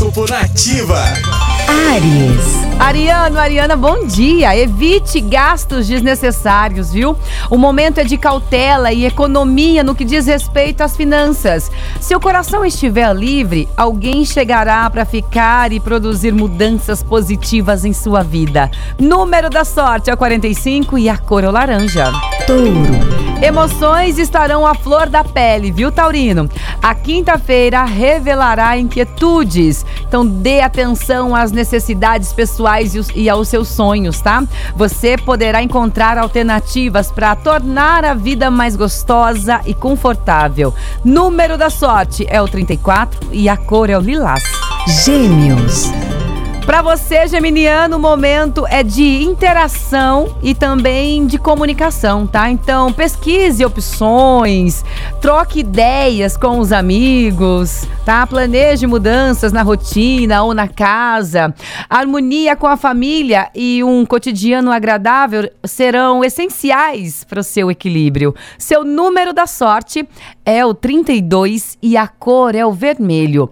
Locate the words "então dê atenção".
30.06-31.34